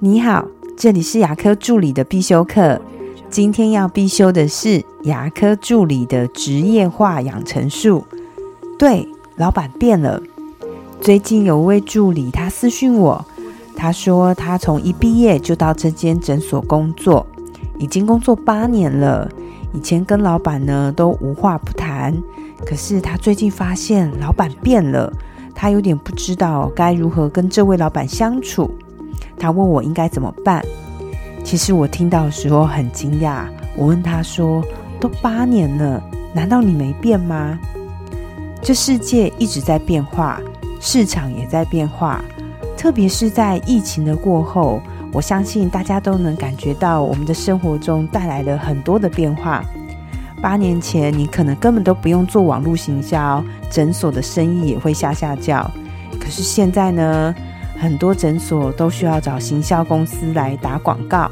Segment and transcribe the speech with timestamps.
[0.00, 2.80] 你好，这里是牙科助理的必修课。
[3.30, 8.04] 今天要必修的是牙科助理的职业化养成术。
[8.76, 10.20] 对，老板变了。
[11.00, 13.24] 最近有位助理，他私讯我，
[13.76, 17.24] 他说他从一毕业就到这间诊所工作，
[17.78, 19.30] 已经工作八年了。
[19.72, 22.12] 以前跟老板呢都无话不谈，
[22.66, 25.12] 可是他最近发现老板变了，
[25.54, 28.70] 他有点不知道该如何跟这位老板相处。
[29.38, 30.64] 他问我应该怎么办。
[31.42, 33.44] 其实我听到的时候很惊讶，
[33.76, 34.64] 我问他说
[34.98, 37.58] ：“都八年了，难道你没变吗？”
[38.62, 40.40] 这世界一直在变化，
[40.80, 42.24] 市场也在变化，
[42.78, 44.80] 特别是在疫情的过后。
[45.12, 49.62] 我相信大家都能感觉到，我们的生活中带来了很多的变化。
[50.42, 55.70] 八年前，你可能根本都不用做网络行销，诊所的生意也会下下叫。
[56.18, 57.34] 可是现在呢，
[57.78, 61.30] 很多诊所都需要找行销公司来打广告。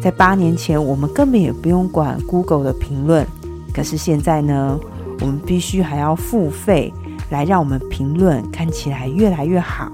[0.00, 3.26] 在八年前，我们根本也不用管 Google 的评论，
[3.72, 4.78] 可是现在呢，
[5.20, 6.92] 我们必须还要付费
[7.30, 9.90] 来让我们评论看起来越来越好。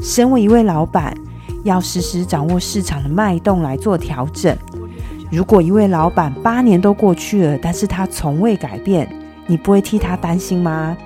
[0.00, 1.14] 身为一位老板。
[1.62, 4.56] 要时时掌握市场的脉动来做调整。
[5.30, 9.06] 如果一位老板八年都过去了，但是他从未改变，
[9.46, 10.96] 你不会替他担心吗？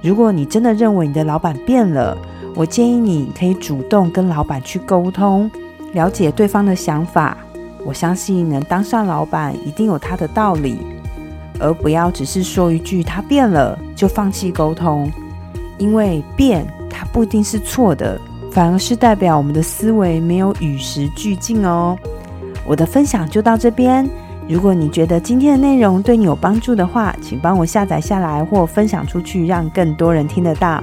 [0.00, 2.16] 如果你真的认为你的老板变了，
[2.56, 5.48] 我建议你可以主动跟老板去沟通，
[5.92, 7.36] 了解对方的想法。
[7.84, 10.78] 我相信能当上老板一定有他的道理，
[11.60, 15.12] 而不要只是说一句他变了就放弃沟通，
[15.76, 18.18] 因为变它不一定是错的。
[18.50, 21.94] 反而是代表我们的思维没有与时俱进哦。
[22.64, 24.08] 我的分享就到这边。
[24.48, 30.82] 如果你觉得今天的内容对你有帮助的话，请帮我下载下来或分享出去，让更多人听得到。